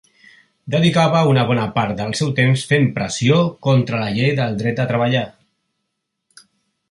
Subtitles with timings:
[0.75, 4.87] Dedicava una bona part del seu temps fent pressió contra la Llei del dret a
[4.95, 5.25] treballar.